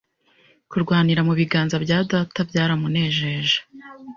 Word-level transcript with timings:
Kurwanira 0.71 1.21
mu 1.27 1.33
biganza 1.39 1.75
bya 1.83 1.99
data 2.11 2.39
byaramunejeje 2.49 3.57